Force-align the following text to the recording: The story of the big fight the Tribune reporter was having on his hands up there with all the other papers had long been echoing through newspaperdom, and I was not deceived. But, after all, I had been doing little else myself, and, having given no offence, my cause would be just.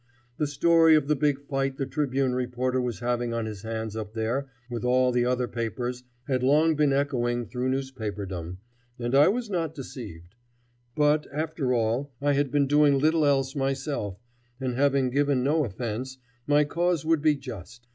The 0.37 0.47
story 0.47 0.95
of 0.95 1.07
the 1.07 1.15
big 1.15 1.39
fight 1.45 1.77
the 1.77 1.85
Tribune 1.85 2.33
reporter 2.33 2.81
was 2.81 3.01
having 3.01 3.35
on 3.35 3.45
his 3.45 3.61
hands 3.61 3.95
up 3.95 4.15
there 4.15 4.49
with 4.67 4.83
all 4.83 5.11
the 5.11 5.25
other 5.25 5.47
papers 5.47 6.05
had 6.23 6.41
long 6.41 6.73
been 6.75 6.91
echoing 6.91 7.45
through 7.45 7.69
newspaperdom, 7.69 8.57
and 8.97 9.13
I 9.13 9.27
was 9.27 9.47
not 9.51 9.75
deceived. 9.75 10.33
But, 10.95 11.27
after 11.31 11.71
all, 11.71 12.11
I 12.19 12.31
had 12.33 12.49
been 12.49 12.65
doing 12.65 12.97
little 12.97 13.27
else 13.27 13.55
myself, 13.55 14.17
and, 14.59 14.73
having 14.73 15.11
given 15.11 15.43
no 15.43 15.65
offence, 15.65 16.17
my 16.47 16.63
cause 16.63 17.05
would 17.05 17.21
be 17.21 17.35
just. 17.35 17.85